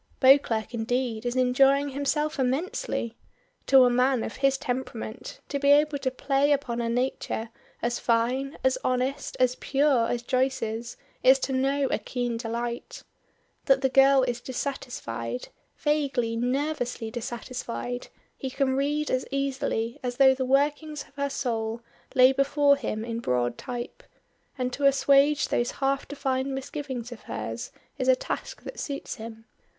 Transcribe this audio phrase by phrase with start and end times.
[0.19, 3.15] Beauclerk indeed is enjoying himself immensely.
[3.67, 7.51] To a man of his temperament to be able to play upon a nature
[7.83, 13.03] as fine, as honest, as pure as Joyce's is to know a keen delight.
[13.65, 20.33] That the girl is dissatisfied, vaguely, nervously dissatisfied, he can read as easily as though
[20.33, 21.81] the workings of her soul
[22.15, 24.01] lay before him in broad type,
[24.57, 29.45] and to assuage those half defined misgivings of hers is a task that suits him.